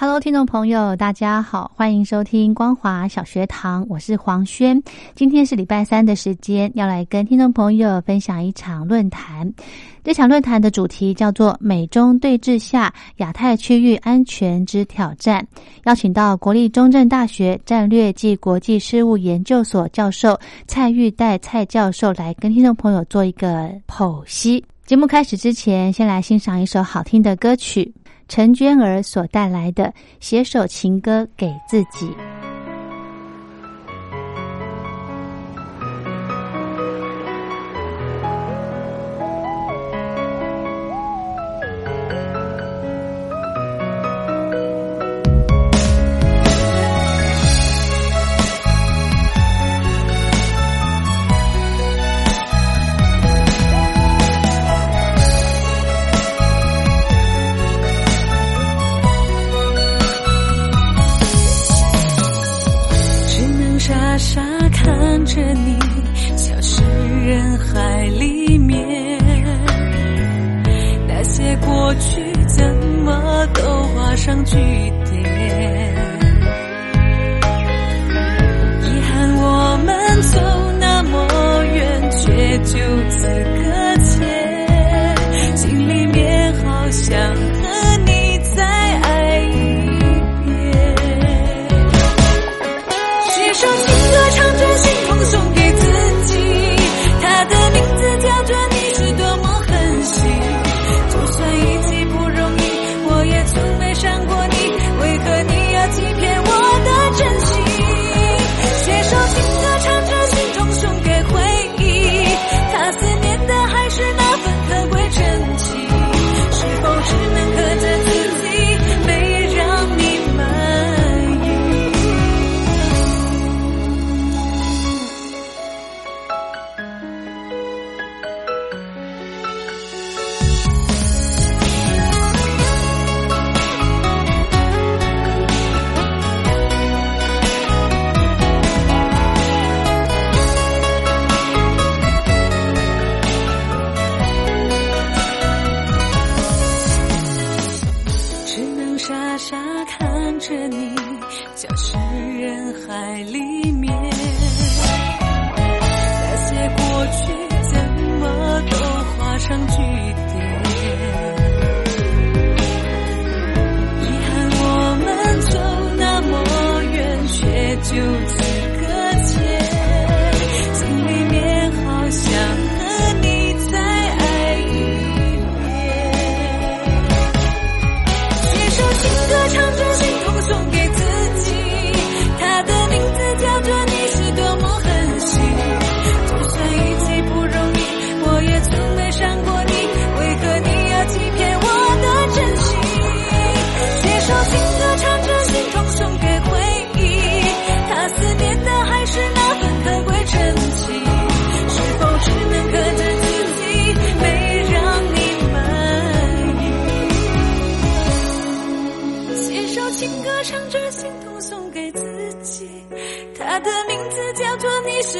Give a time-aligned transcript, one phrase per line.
[0.00, 4.80] Hello，听众朋友，大家好，欢迎收听光华小学堂，我是黄轩。
[5.16, 9.52] 今天是礼拜三的时间，要来跟听众朋友分享一场论坛。
[10.04, 15.44] 这场论坛的主题叫做“美中对峙下亚太区域安全之挑战”，
[15.86, 24.64] 邀请到国立中正大学战略暨国际事务研究所教授蔡玉岱蔡教授来跟听众朋友做一个剖析。
[24.86, 27.92] 节目开始之前，先来欣赏一首好听的歌曲。
[28.28, 29.84] 陈娟儿所带来的
[30.20, 32.06] 《写首情歌给自己》。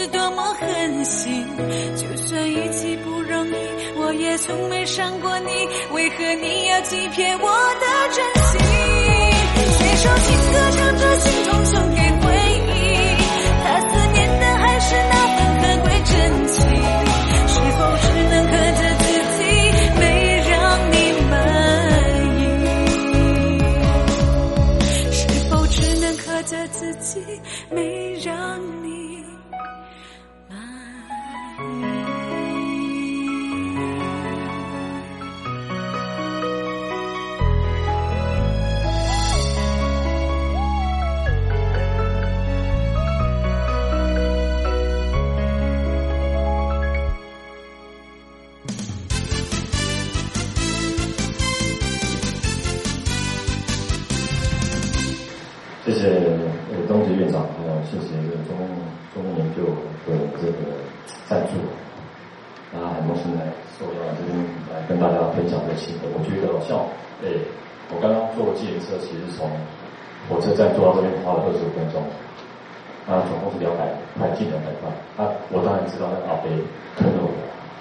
[0.09, 1.47] 多么狠心
[1.97, 3.55] 就算一起不容易
[3.97, 7.51] 我也从没伤过你为何你要欺骗我
[7.81, 8.59] 的真心？
[9.79, 10.58] 谁说情歌
[67.19, 67.43] 像，诶，
[67.91, 69.51] 我刚刚坐计程车，其实从
[70.31, 72.03] 火车站坐到这边花了二十五分钟，
[73.07, 74.87] 那总共是两百块近两百块。
[75.19, 76.49] 啊，我当然知道那阿飞
[76.97, 77.31] 坑了我，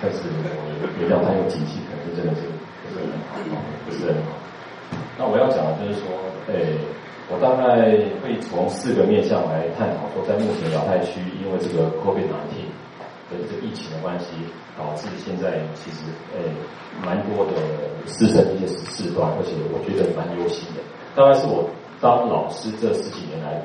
[0.01, 0.60] 但是我
[0.98, 2.48] 原谅他有警惕，可是真的是
[2.81, 4.34] 不是很好，不是很好。
[5.18, 6.10] 那我要讲的就是说，
[6.54, 6.78] 诶。
[7.30, 7.92] 我大概
[8.24, 12.67] 会从四个面向来探讨，说在目前亚太区，因为这个 COVID-19
[13.29, 14.25] 的这疫情的关系，
[14.77, 16.51] 导致现在其实诶
[17.03, 17.53] 蛮多的
[18.07, 20.81] 师生一些事端，而且我觉得蛮忧心的。
[21.15, 21.69] 当然是我
[22.00, 23.62] 当老师这十几年来，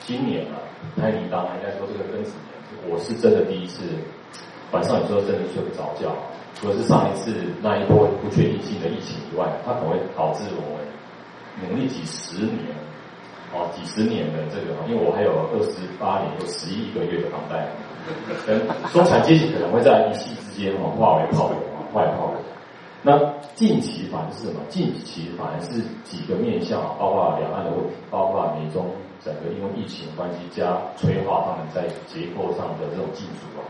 [0.00, 0.58] 今年啊，
[0.96, 3.82] 开你当应该说这个庚子年，我是真的第一次
[4.72, 6.14] 晚上有时候真的睡不着觉。
[6.54, 10.86] 除了是上一次那一波不确定性的疫情以外，它可能会导致我们
[11.68, 12.74] 努力几十年。
[13.52, 17.70] 哦，几十年的这个，因为我还有二十八年，有十一个月的房贷，
[18.92, 21.56] 中产阶级可能会在一夕之间哦化为泡影，
[21.92, 22.40] 化为泡影。
[23.02, 23.18] 那
[23.54, 24.60] 近期反而是什么？
[24.68, 28.86] 近期反而是几个面向，包括两岸的问题，包括美中
[29.24, 33.64] 整个因为疫情关系加催化他们在结构上的这种技术啊。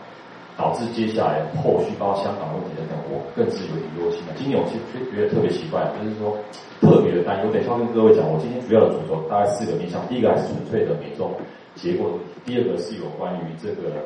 [0.57, 4.33] 导致接下来后续包括香港问题等等，我更是有点忧心的。
[4.39, 6.39] 今年我其实觉得特别奇怪，就是说
[6.81, 7.51] 特别的担忧。
[7.51, 11.35] 等下跟各位讲，我今天主要的主轴大概四个面向：第一个还是纯粹的美中
[11.75, 13.99] 结构；第二个是有关于这个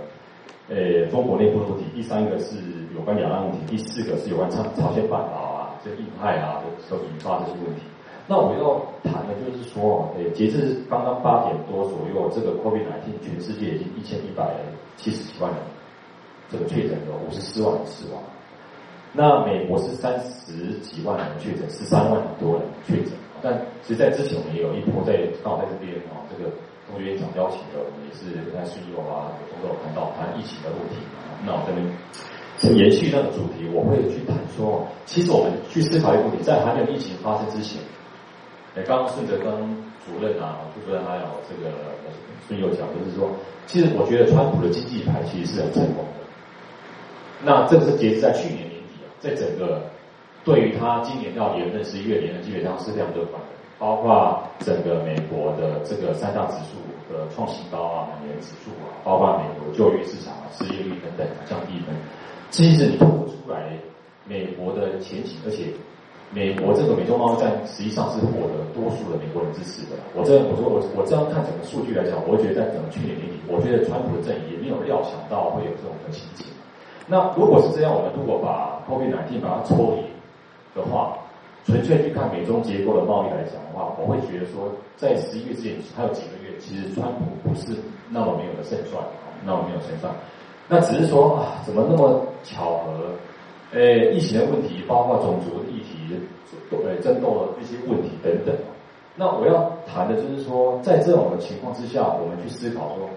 [0.69, 2.57] 呃中国内部的问题；第三个是
[2.95, 7.83] 有关两岸问题；第四个是有关朝朝鲜半岛啊、这印太啊的所引发这些问题。
[8.27, 14.55] 那我们要谈的就是说，呃，截至刚刚八点多左右，这个 COVID-19 全世界已经一千一百
[14.97, 15.61] 七十几万人。
[16.51, 18.23] 这个确诊有五十四万人死亡，
[19.13, 23.13] 那美国是三十几万人确诊，十三万多人确诊。
[23.43, 26.51] 但其实，在之前我们也有一波在刚好在这边啊，这个
[26.91, 29.33] 中院长邀请的，我们也是在顺友啊，
[29.63, 31.05] 都有谈到谈疫情的问题。
[31.45, 31.85] 那我这边
[32.59, 37.81] 是延续那个主题，我会去谈说，其实我们去思考一个问题，在还没有疫情发生之前，
[38.75, 39.47] 哎，刚刚顺着跟
[40.05, 41.71] 主任啊、副主任还有这个
[42.49, 43.31] 孙友讲，就是说，
[43.67, 46.25] 其实我觉得川普的经济牌其实是很成功的。
[47.45, 49.83] 那这个是截止在去年年底啊，在整个
[50.43, 56.77] 对于他今年到连任十一月连任基本上是非常乐观的，包括整个美国的这个三大指数
[57.13, 61.95] 的创新高啊，美元指数啊，包括美国就业市场啊，失业率等等降低等，
[62.51, 63.79] 其实你看不出来
[64.27, 65.73] 美国的前景，而且
[66.31, 69.97] 美国这个美中贸易战实际上是获得多数的美国人支持的。
[70.13, 76.45] 我这我说我我这样看整个数据来讲，我觉得在整个去年年底，我觉得川普的阵营也没有料想到会有这种的情景。
[77.07, 80.05] 那如果是这样，我们如果把 COVID-19 把它抽离
[80.75, 81.17] 的话，
[81.65, 87.77] 纯粹去看美中结构的贸易来讲的话，我会觉得说，在十一月之前还有几个月，其实川普不是
[88.09, 89.03] 那么没有的胜算，
[89.45, 90.13] 那么没有胜算。
[90.69, 93.11] 那只是说啊，怎么那么巧合？
[93.73, 96.17] 诶，疫情的问题，包括种族的议题，
[96.71, 98.55] 呃，争斗的一些问题等等。
[99.15, 103.11] 那我要谈的就是说，在这种的情况之下，我们去思考说，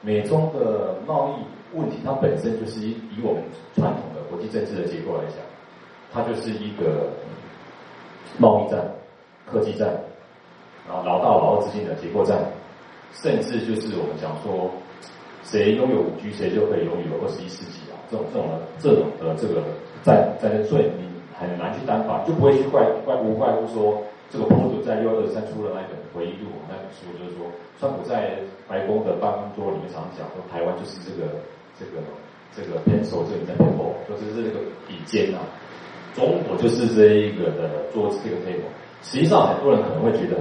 [0.00, 1.32] 美中的贸易。
[1.76, 3.42] 问题它本身就是以我们
[3.74, 5.42] 传统的国际政治的结构来讲，
[6.12, 7.10] 它就是一个
[8.38, 8.82] 贸易战、
[9.50, 9.88] 科技战，
[10.88, 12.38] 然后老大老二之间的结构战，
[13.12, 14.70] 甚至就是我们讲说，
[15.42, 19.62] 谁拥有五 G，谁就可以拥有二十一世纪啊，这种这种的这种的这个
[20.02, 21.04] 战战争罪，你
[21.38, 24.02] 很难去担保，就不会去怪怪无怪乎说。
[24.30, 27.46] 这个彭祖在六二三出了那本回忆录，那本书就是说，
[27.78, 31.30] 川普在白宫的办公桌里面常讲说，台湾就是这个。
[31.76, 31.98] 这个
[32.54, 35.42] 这个偏手这里在偏后，就是这个笔尖啊，
[36.14, 38.70] 中国就是这一个的做这个 table。
[39.02, 40.38] 实际上很多人可能会觉得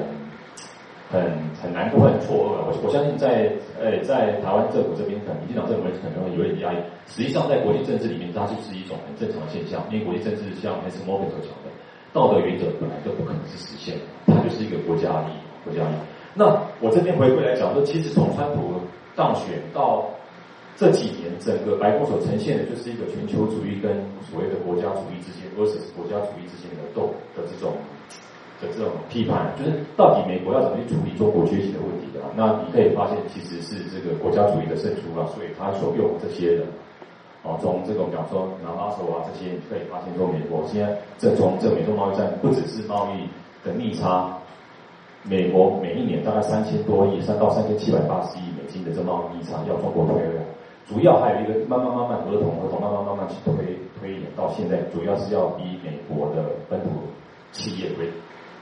[1.09, 2.65] 很很很难过、很错愕。
[2.65, 3.51] 我我相信在
[3.81, 6.77] 呃在台湾政府这边，可能民进党政府可能会有点压抑。
[7.07, 9.83] 实际上在国际政治里面，它就是一种很正常的现象。
[9.91, 11.03] 因为国际政治像 S.
[11.03, 11.69] Morgan 所讲的，
[12.13, 15.99] 道德原则本来就不可能是实现的，它就是一个国家利益，国家利益。
[16.33, 16.45] 那
[16.79, 18.79] 我这边回归来讲，说其实从川普
[19.15, 20.09] 当选到
[20.75, 23.93] 这几年，整个白宫所呈现的就是一个全球主义跟
[24.25, 27.77] 所谓的国家主义之间，versus 国家主义之间的斗的这种
[28.59, 32.19] 的这种批判，就是到底美国要怎么去处理中国崛起的问题的？
[32.35, 36.65] 那你可以发现，其实是这个国家主义的胜出啊，所以他所用这些人，
[37.43, 43.29] 哦，从这种讲说拿拉手啊这些，你可以发现说，美国现在这从这美中贸易战，不只是贸易
[43.63, 44.35] 的逆差，
[45.21, 50.42] 美国每一年大概三千多亿，三到三千七百八十亿美金的这贸易逆差要中国退了。
[50.87, 53.53] 主要还有一个慢慢慢慢合同合同慢慢慢慢去推
[53.99, 56.89] 推演到现在，主要是要逼美国的本土
[57.51, 58.09] 企业回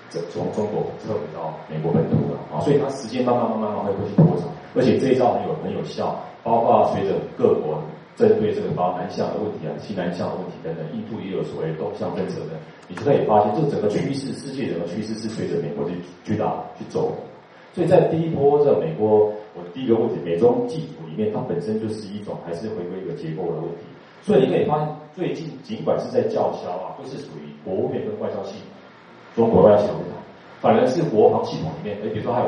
[0.09, 7.81] 这从中国撤回到美国本土了啊，所以它时间慢慢慢慢慢会会去拖长，而且这一招很有很有效，包括随着各国
[8.15, 17.15] 针对这个包南向的问题啊、西南向的问题等等，印度也有所谓东向政策的，你就可以发现，这整个趋势，世界整个趋势是随着美国去去打去走。
[17.73, 23.83] 所以在第一波这美国，我第一个问题，美中技术里面，它本身就是一种还是回归一个结构的问题。
[24.21, 28.67] 所以你可以发现，最近尽管是在叫嚣啊，都是属于国务院跟外交系统。
[29.35, 29.97] 中国外交系统，
[30.59, 32.47] 反而是国防系统里面，哎，比如说还有，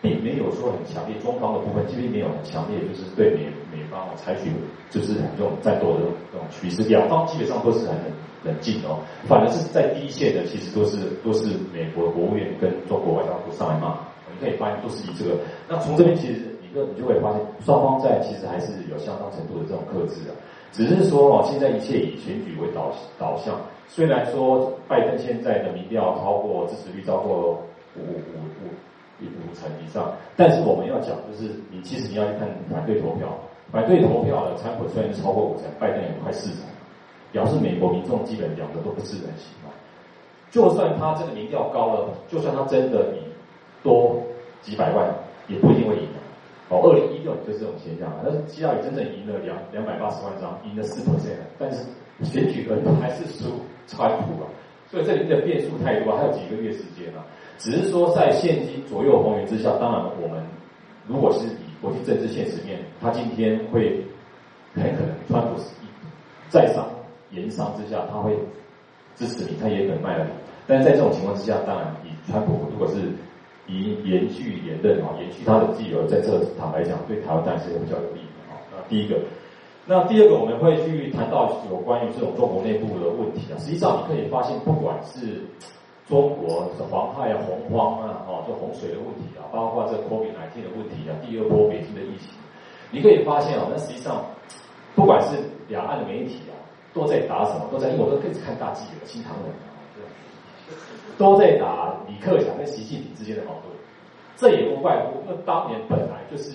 [0.00, 4.50] 并没有说很强烈，中方的部分并没有很强烈，就是对美美方采取
[4.90, 6.00] 就是这种战斗的
[6.30, 8.12] 这种趋势，两方基本上都是很冷
[8.44, 13.98] 冷静哦，反而是在第一线的，其实都是都是美国国务院跟中国外交部上来骂，
[14.40, 15.36] 可以发现都是以这个，
[15.68, 20.32] 那从这边其实你个你就会发现，双方在其实还是有相当程度的这种克制的。
[20.72, 23.54] 只是说哦，现在一切以选举为导导向。
[23.86, 27.52] 虽然说拜登现在的民调超过支持率超过
[27.94, 28.42] 五五
[29.20, 33.28] 五五成以上，但是我们要讲就是，你其实你要去看反对投票，
[33.70, 36.60] 反对投票的参普虽然超过五成，拜登也快四成，
[37.30, 39.70] 表示美国民众基本两个都不是很喜欢。
[40.50, 43.23] 就算他这个民调高了，就算他真的赢
[43.84, 44.20] 多
[44.62, 45.14] 几百万，
[45.46, 46.08] 也不一定会赢。
[46.70, 51.84] 哦，二零一六就是这种现象，但是希拉里真正赢了两两百八十万张，赢了四 percent，但是
[52.22, 54.48] 选举人还是输川普啊，
[54.90, 57.20] 所以这里面的变数太多，还有几个月时间啊。
[57.58, 60.42] 只是说在现今左右逢源之下，当然我们
[61.06, 64.02] 如果是以国际政治现实面，他今天会
[64.74, 65.68] 很可能川普是
[66.48, 66.88] 在商
[67.30, 68.34] 言商之下，他会
[69.14, 70.30] 支持你，他也可能卖了你。
[70.66, 73.12] 但是在这种情况之下，当然以川普如果是
[73.66, 78.60] 以延续连任啊，延续他的自由，在这坦白讲，对台湾当然是比较有利的啊。
[78.70, 79.18] 那第一个，
[79.86, 83.56] 那第二个，我们会去谈到有关于这种中国内部的问题啊。
[83.58, 85.40] 实际上，你可以发现，不管是
[86.06, 92.28] 中国是黄害啊、洪荒啊、哦，这洪水的问题啊，包括这 COVID 19的问题啊，第二波北京的疫情，
[92.90, 94.22] 你可以发现啊，那实际上，
[94.94, 96.52] 不管是两岸的媒体啊，
[96.92, 99.52] 都在打什么，都在，因为我都更是看大记者、新唐人。
[101.16, 103.70] 都在打李克强跟习近平之间的矛盾，
[104.36, 106.52] 这也不怪乎，那当年本来就是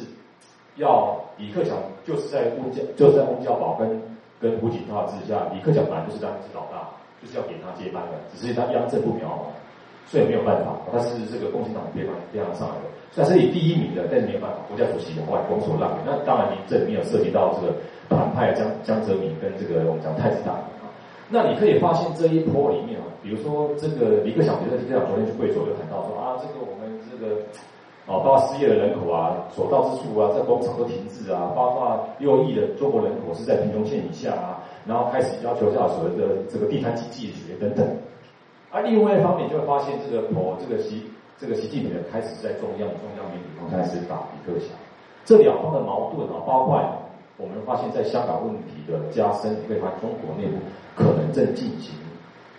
[0.75, 4.01] 要李克强就是在温家就是在温家宝跟
[4.39, 6.89] 跟胡锦涛之下，李克强本来就是当是老大，
[7.21, 9.51] 就是要给他接班的，只是他央政不苗嘛，
[10.07, 17.73] 所以没有办法，他是这个共产党边方边上上来的，算是以第一名的，但是没有办法，国家主席的话拱手让给，那当然你这里面有涉及到这个
[18.09, 20.59] 反派江江泽民跟这个我们讲太子党。
[21.31, 27.41] 那你可以发现这一波里面啊，比如说这个李克强，比如说李克强昨天去贵州就谈到说啊，这个我们这个
[28.05, 37.85] 啊，包括失业的人口啊，所到之处啊，这工厂都停滞啊，包括六亿的中国人口是在贫穷线以下啊，然后开始要求叫所谓的这个地摊经济学等等。
[38.71, 41.03] 而另外一方面就会发现这个哦，这个习
[41.37, 44.69] 这个习近平开始在中央中央媒体开始打李克强，
[45.25, 46.81] 这两方的矛盾啊，包括。
[47.41, 50.57] 我们发现，在香港问题的加深，可以发中国内部
[50.93, 51.95] 可能正进行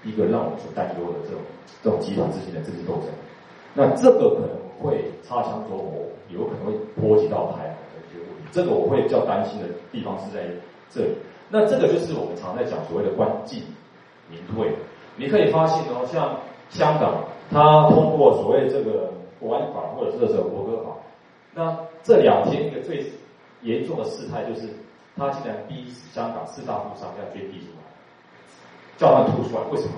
[0.04, 1.40] 一个让我们所担忧的这种
[1.82, 3.06] 这种集团之间的政治斗争。
[3.74, 8.48] 那这个可能会擦枪走火，有可能会波及到台湾的一些问题。
[8.50, 10.42] 这个我会比较担心的地方是在
[10.90, 11.14] 这里。
[11.48, 13.62] 那这个就是我们常在讲所谓的关进
[14.30, 14.74] 民退。
[15.16, 16.36] 你可以发现哦，像
[16.68, 20.96] 香港，它通过所谓这个国安法或者是这个国歌法，
[21.54, 23.04] 那这两天一个最。
[23.62, 24.68] 严重的事态就是，
[25.18, 27.66] 他竟然逼香港四大富商要捐地出
[29.00, 29.62] 叫他吐出来。
[29.72, 29.94] 为什么？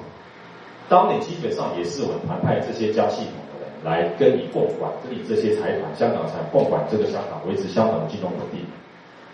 [0.89, 8.61] 当你基本上也是我们团派这些加系统的人来跟你共管，跟你这些财团、香港财共管这个香港，维持香港的金融稳定。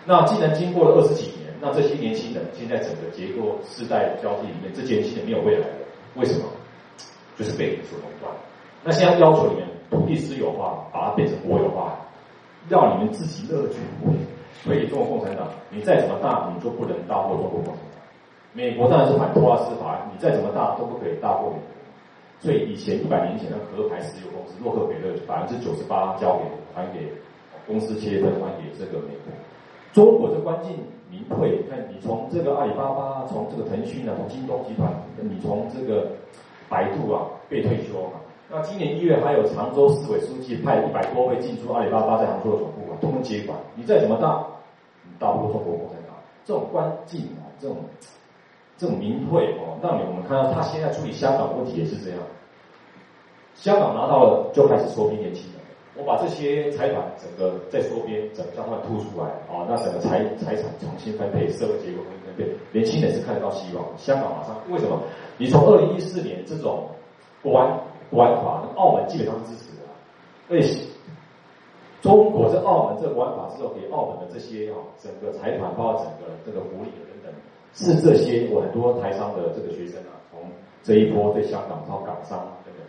[0.05, 5.75] 那既然经过了二十几年，那这些年轻人现在整个结构世代交替里面，这些年轻人没有未来了。
[6.15, 6.45] 为什么？
[7.37, 8.33] 就是被你所垄断。
[8.83, 11.95] 那现在要求你们土地私有化，把它变成国有化。
[12.69, 13.79] 要你们自己乐去，
[14.63, 17.88] 所以中国共产党，你再怎么大，你就不能大过中国共产党。
[18.53, 21.63] 美国当然是反托拉斯法，你再怎么大都不可以大过美国。
[22.39, 27.11] 所以以前一百年前的壳牌石油公司洛克菲勒，百分之九十八交给还给
[27.67, 29.33] 公司切分还给这个美国。
[29.91, 30.77] 中国是关进
[31.11, 34.89] 民退，看你从这个阿里巴巴，从这个腾讯啊，从京东集团，
[35.21, 36.07] 你从这个
[36.69, 38.21] 百度啊被退休嘛。
[38.49, 43.59] 那今年一月还有常州市委书记派一百多位进驻阿里巴巴在杭州的总部啊，通通接管。
[43.75, 44.45] 你再怎么大，
[45.03, 46.15] 你大不过中国共产党。
[46.45, 47.77] 这种关进啊，这种
[48.79, 52.19] 这种民退哦，让你我们看到他现在处理香港问题也是这样。
[53.53, 55.61] 香港拿到了就开始收编年轻人，
[55.97, 63.85] 我把这些财团整个再缩编，整个将他们突出来啊，那整个财财产重新分配，社会结构重新分配，年轻人是看得到希望。
[63.97, 64.97] 香港马上为什么？
[65.37, 66.87] 你从二零一四年这种
[67.43, 67.77] 国安。
[68.11, 69.85] 国安法，澳门基本上是支持的，
[70.49, 70.83] 而且
[72.01, 76.89] 中国在澳门这国安法之后，给澳门的这些哈整个财团包括整个这个福利，
[77.73, 80.41] 是这些我很多台商的这个学生啊，从
[80.83, 82.85] 这一波对香港到港商等等，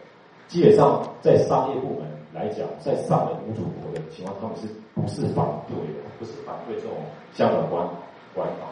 [0.49, 6.09] 基本上在商业部门来讲，在上门无主国的情况，他们是不是反对的？
[6.19, 6.91] 不是反对这种
[7.33, 7.87] 香港官
[8.35, 8.69] 官啊？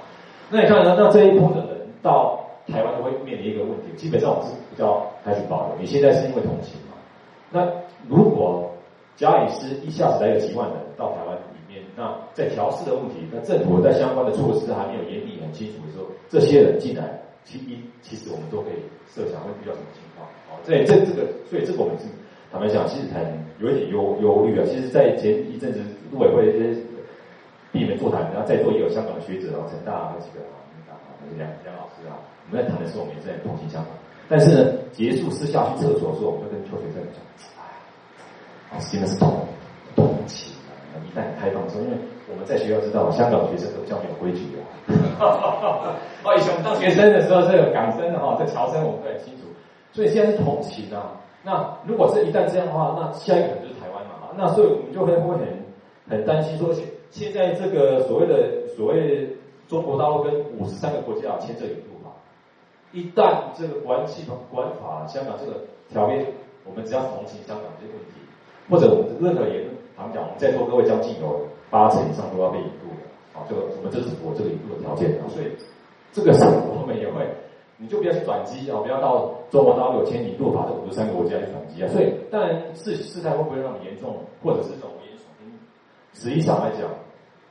[0.50, 0.96] 那你看呢？
[0.98, 5.76] 那这一波的人到台湾都会面临一个问题，基本上我是比较开始保留。
[5.78, 6.96] 你现在是因为同情嘛？
[7.50, 7.66] 那
[8.08, 8.70] 如果
[9.16, 11.36] 假以是一下子来个几万人到台湾，
[11.98, 17.02] 那在调试的问题，那政府在相关的措施还没有严厉很清楚的时候，这些人进来，
[17.44, 18.78] 其一其实我们都可以
[19.10, 20.22] 设想会遇到什么情况。
[20.46, 22.06] 哦，这这这个，所以这个我们是
[22.52, 23.18] 坦白讲，其实很
[23.58, 24.62] 有一点忧忧虑啊。
[24.64, 26.78] 其实，在前一阵子陆委会这些
[27.72, 30.38] 闭门座谈，然后在座也有香港的学者啊，陈大那几个
[30.86, 32.14] 啊，那个梁梁老师啊，
[32.46, 33.90] 我们在谈的时候，我们也在同情香港。
[34.30, 37.18] 但是呢，结束私下去厕所的时候，我们就跟邱学正讲。
[38.78, 39.34] 真的是痛
[41.06, 41.96] 一旦开放之后，因为
[42.30, 44.64] 我们在学校知道，香港学生都比较没有规矩啊。
[46.24, 49.44] 哦，以前我们当学生的时候，这个港生的哈，这侨生我们都很清楚。
[49.92, 51.12] 所以现在是同情啊。
[51.42, 54.30] 那如果是一旦这样的话，那下一个可能就是台湾嘛。
[54.36, 55.46] 那所以我们就会会很
[56.08, 59.28] 很担心说，现现在这个所谓的所谓
[59.66, 62.10] 中国大陆跟五十三个国家签这引渡法，
[62.92, 66.26] 一旦这个关系法、关法香港这个条约，
[66.64, 68.14] 我们只要同情香港这个问题。
[68.70, 73.02] 或者我们任何言论，他们讲我们在座各位将近有八成以上都要被引渡的，
[73.34, 75.50] 啊，这个我们这是符合这个引渡的条件，所以
[76.14, 77.26] 这个是我们也会，
[77.76, 85.26] 你就不要去转机啊，不要到中国大陆有签引渡法这五十三个国家去转机啊，所以当然事事态会不会那么严重，或者是这种严重？
[86.14, 86.86] 实际上来讲，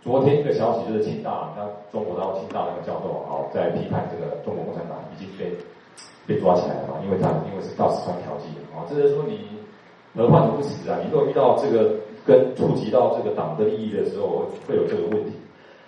[0.01, 5.51] 昨天一个消息就是清大，那中国大陆清大那个教授啊，在批判这个中国共产党已经被
[6.25, 9.59] 被抓起来了嘛，因为他因为是到四川调剂啊，这是说你。
[10.15, 10.97] 何患无辞啊！
[11.03, 11.93] 你如果遇到这个
[12.27, 15.31] 跟触及到这个党的利益的时候，会有这个问题。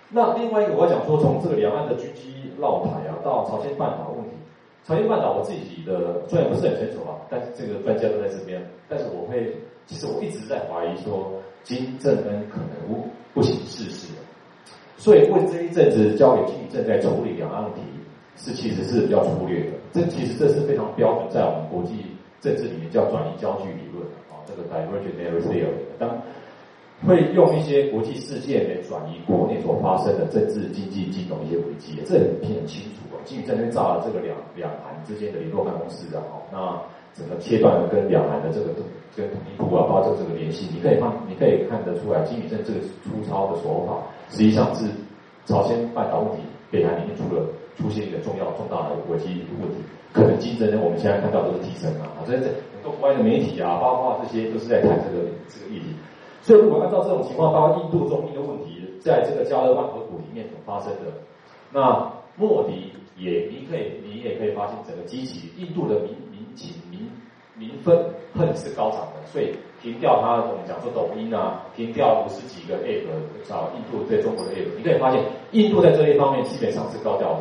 [0.08, 4.30] 那另外一个，我要讲说，从这个两岸的狙击绕台啊，到朝鲜半岛问题。
[4.82, 8.60] 朝鲜半岛我自己的虽然不是很清楚啊，但是这个专家都在这边。
[8.88, 9.54] 但是我会，
[9.86, 11.30] 其实我一直在怀疑说，
[11.62, 14.18] 金正恩可能不不行事的。
[14.96, 17.80] 所以为这一阵子交给金正在处理两岸问题，
[18.36, 19.72] 是其实是比较粗略的。
[19.92, 22.04] 这其实这是非常标准，在我们国际
[22.40, 24.04] 政治里面叫转移焦距理论。
[24.46, 26.10] 这个 divergent narrative，当
[27.06, 33.22] 会用一些国际事件来转移国内所发生的政治、经济、金融一些危机，这很很清楚啊。
[33.24, 36.82] 基于在那边炸了这个两两韩之间的联络办公室啊，那
[37.14, 38.74] 整个切断跟两韩的这个
[39.14, 44.84] 跟统一部啊，包括这个联系，你可以看，你可以看得出来，金宇镇这个粗糙的手法，实际上是
[45.46, 47.46] 朝鲜半岛问题，北韩里面出了
[47.80, 49.76] 出现一个重要重大的危机问题，
[50.12, 52.46] 可能竞争呢，我们现在看到都是提升啊，所以这。
[52.82, 55.94] 国外的媒体啊，包括这些都是在谈这个这个议题。
[56.40, 61.12] 所以，如果按照这种情况，包括印度中印的问题，在这个加勒万河谷里面所发生的，
[61.70, 67.06] 那莫迪也，你可以，你也可以发现，整个激起印度的民民情、民
[67.54, 67.94] 民愤
[68.34, 69.26] 恨是高涨的。
[69.26, 73.04] 所以，停掉他我们讲说抖音啊，停掉五十几个 app，
[73.46, 77.40] 找印度对中国的 app，你可以发现，印度在这一方面基本上是高调的。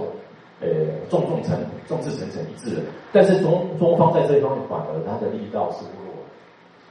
[0.62, 0.68] 呃，
[1.10, 2.82] 重重层、众志成城一致的，
[3.14, 6.14] 但是中中方在这一方面反而他的力道是不弱，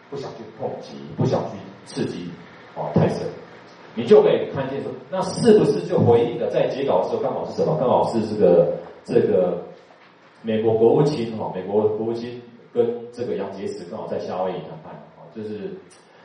[0.08, 2.30] 不想去碰击，不想去刺激，
[2.74, 3.26] 哦，太深，
[3.94, 7.76] 你就可以看见说，那是不是就回应的在截稿的时候刚好是什么？
[7.78, 8.72] 刚好是这个
[9.04, 9.62] 这个
[10.40, 12.40] 美国国务卿哈，美国国务卿
[12.72, 15.76] 跟这个杨洁篪刚好在夏威夷谈判，啊，就是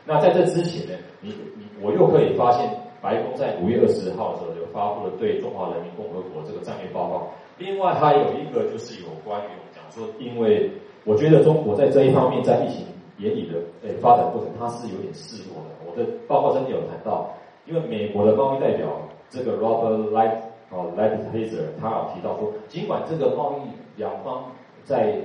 [0.06, 2.83] 那在这之前呢，你你我又可以发现。
[3.04, 7.28] 白宫在五月二十号的时候就发布了对中华人民共和国这个战略报告。
[7.58, 10.72] 另外，还有一个就是有关于我们讲说，因为
[11.04, 12.86] 我觉得中国在这一方面在疫情
[13.18, 15.70] 严厉的诶发展过程，它是有点示弱的。
[15.84, 17.28] 我的报告真的有谈到，
[17.66, 18.88] 因为美国的贸易代表
[19.28, 20.38] 这个 Robert Light
[20.70, 24.44] 哦 Lighthizer 他有提到说，尽管这个贸易两方
[24.82, 25.20] 在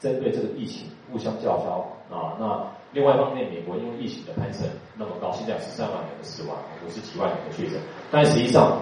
[0.00, 2.77] 针对这个疫情互相叫嚣啊，那。
[2.92, 7.78] 另外一方面，美国因为疫情的攀升那么高，现在十三万人的死亡，五十几万人的确诊。
[8.10, 8.80] 但实际上，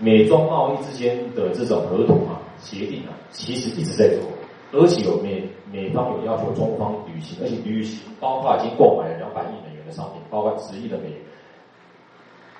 [0.00, 4.26] 美中贸易之间的这种合同啊、协定啊，其实一直在做，
[4.72, 11.18] 而且有美美方有要求中方履行，而且履行包括已经购买了两百亿美元的商品，包括十亿的美元。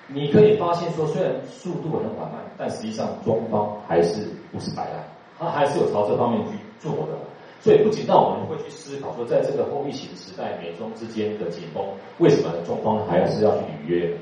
[0.07, 5.03] 你可以发现说，虽然速度很缓慢，但实际上中方还是不是摆烂，
[5.39, 7.17] 他还是有朝这方面去做的。
[7.65, 11.83] 所以不仅让我们会去思考说，在这个后疫情时代，美中之间的紧绷，
[12.19, 14.13] 为什么中方还是要去履约？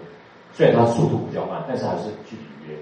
[0.53, 2.77] 虽然它速度比较慢，但是还是去履约。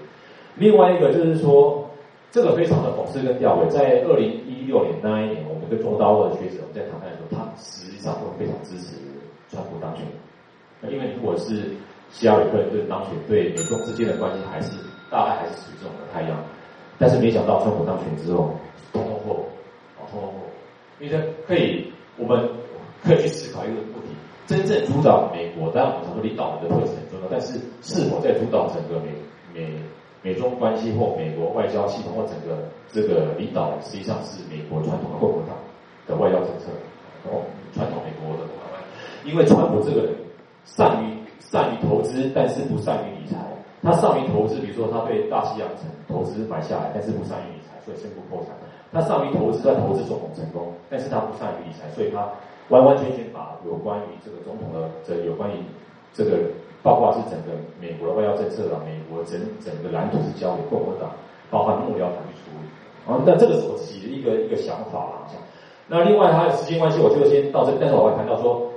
[0.54, 1.84] 另外一个就是说，
[2.30, 3.68] 这个非常的讽刺跟吊诡。
[3.70, 8.94] 在二零一六年那一年，我们跟中刀的学者我们在谈判的时候，他实际上都非常支持
[9.50, 10.06] 川普当选。
[10.80, 11.74] 那因为如果是
[12.12, 14.70] 希拉里克林当选，对美中之间的关系还是
[15.10, 16.38] 大概还是属于这种的太阳。
[17.00, 18.54] 但是没想到川普当选之后，
[18.92, 19.42] 通通过，
[19.98, 20.51] 哦，通通过。
[21.02, 22.48] 因为可以，我们
[23.02, 24.14] 可以去思考一个问题：
[24.46, 29.10] 真正主导美国，当然我们常说领导人的特质很重要，但是是否在主导整个美
[29.52, 29.74] 美
[30.22, 35.58] 美中关系或美国外交系统或整个这个领导，实际上是美国传统的共和党
[36.06, 36.70] 的外交政策，
[37.26, 37.42] 哦，
[37.74, 38.48] 传统美国的，
[39.24, 40.14] 因为川普这个人。
[40.64, 43.36] 善于善于投资，但是不善于理财。
[43.82, 48.54] 他善于投资，比如说他对大西洋城投资买下来，但是不善于理财，所以宣布破产。
[48.92, 52.28] 他善于投资，他投资总统成功，但是他不善于理财，所以他
[52.68, 55.54] 完完全全把有关于这个总统的这有关于
[56.12, 56.36] 这个，
[56.82, 61.10] 包括是整个美国的外交政策啊，美国整整个蓝图是交给共和党，
[61.50, 62.68] 包括幕僚团去处理。
[63.08, 65.26] 啊，那这个是我自己的一个一个想法啦。
[65.88, 68.68] 那另外他的时间关系，我就先到这，但是我会谈到说。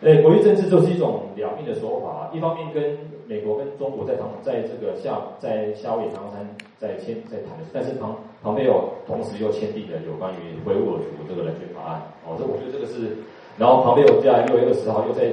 [0.00, 2.30] 呃，国际政治就是一种两面的说法。
[2.32, 2.96] 一方面跟
[3.28, 12.02] 美国跟中国在谈，在这个夏在夏威夷唐山在签在谈的，但是旁旁边有同时又签订了有关于维吾尔族这个人权法案。
[12.26, 13.14] 哦，这我觉得这个是，
[13.58, 15.30] 然后旁边又在六月二十号又在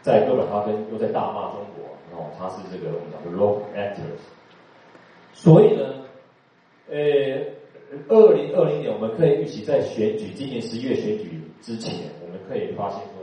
[0.00, 4.24] 在哥本哈根又在大骂中国，然后他是这个我们讲的 rogue actors。
[5.34, 6.00] 所以呢，
[6.88, 6.96] 呃，
[8.08, 13.22] 二零二零年我们可以预期在选举今年十一月选举之前，我们可以发现说。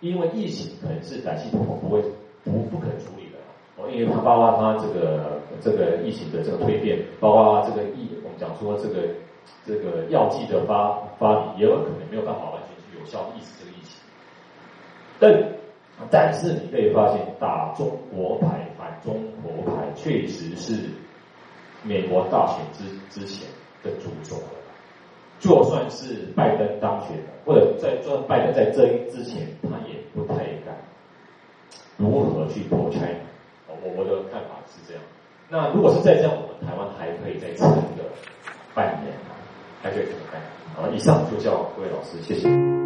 [0.00, 2.02] 因为疫情可能是短期不不会
[2.44, 3.38] 不不可处理的
[3.76, 9.08] 哦，因为它包括它这个这个疫情的这个蜕变，包括这个疫我们讲说这个
[9.66, 13.98] 这个药剂的发发明，也有可能没有办法完全去有效抑制这个疫情。
[15.18, 15.50] 但
[16.10, 20.90] 但是你可以发现，打中国牌反中国牌确实是
[21.82, 23.48] 美国大选之之前
[23.82, 24.60] 的主轴了。
[25.40, 30.74] 就算是拜登当选了，或者在做拜登在这之前，他也不太敢
[31.96, 33.14] 如何去破拆。
[33.68, 35.02] 我我的看法是这样。
[35.48, 38.04] 那如果是在这样，我们台湾还可以再撑个
[38.74, 39.12] 半年，
[39.82, 40.48] 还可以撑个半年。
[40.74, 42.83] 好，以上就叫各位老师，谢谢。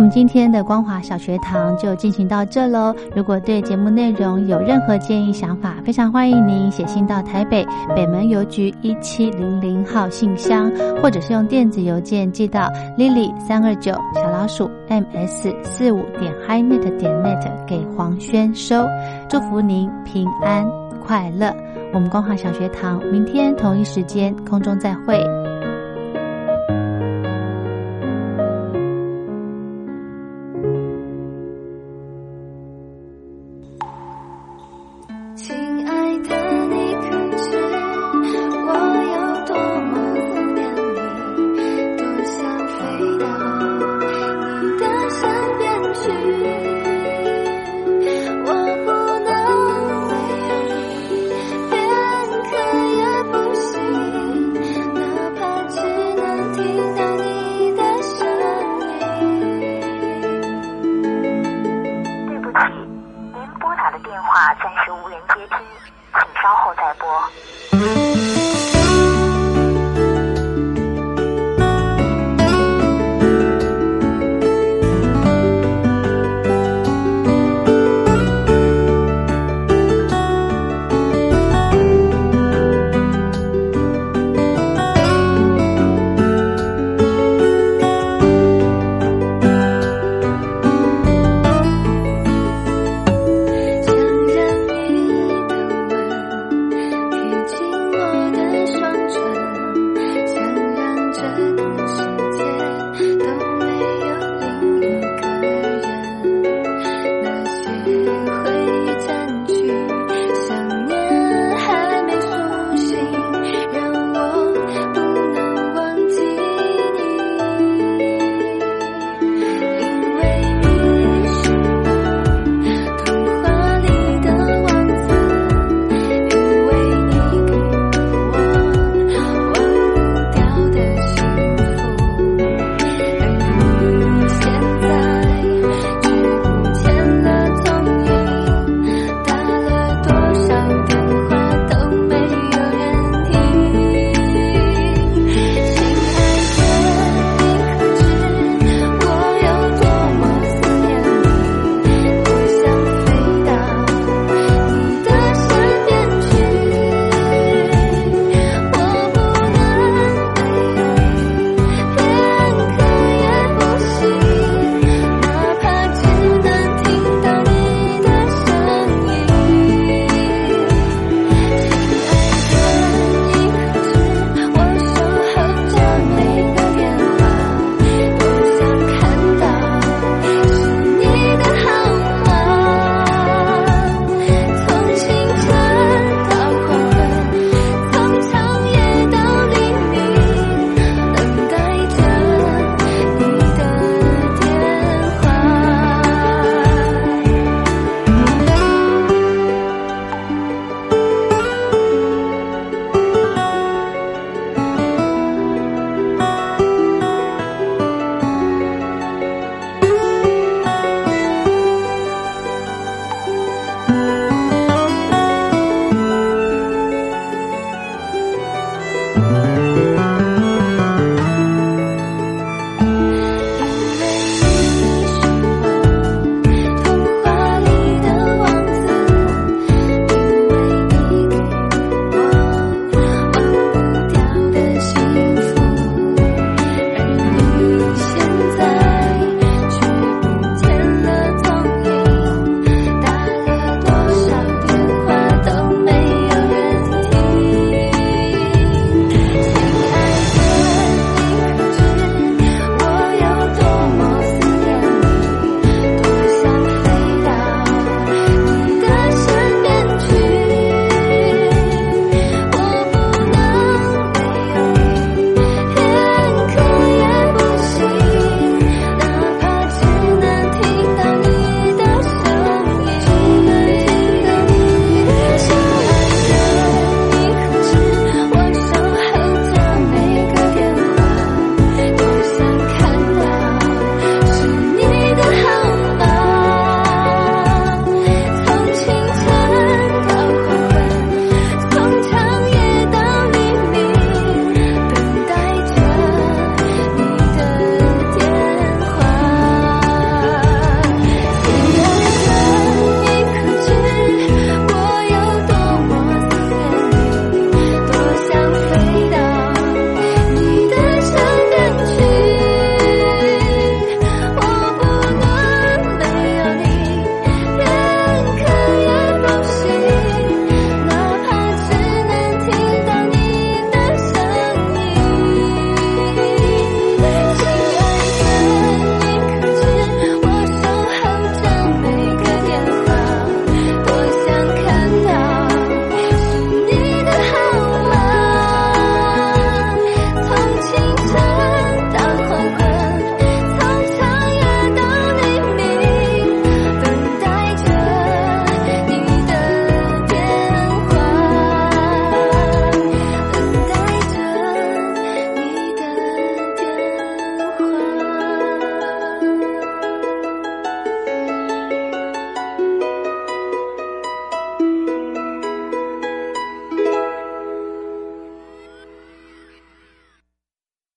[0.00, 2.94] 我们今天的光华小学堂就进行到这喽。
[3.14, 12.62] 如果对节目内容有任何建议想法，非常欢迎您写信到台北北门邮局一七零零号信箱，或者是用电子邮件寄到
[12.96, 18.88] lily 三二九小老鼠 ms 四五点 highnet 点 net 给黄轩收。
[19.28, 20.66] 祝福您平安
[21.04, 21.54] 快乐。
[21.92, 25.22] 我们光华小学堂明天同一时间空中再会。